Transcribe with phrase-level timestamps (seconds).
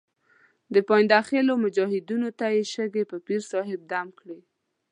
[0.73, 4.39] د پاینده خېلو مجاهدینو ته یې شګې په پیر صاحب دم کړې.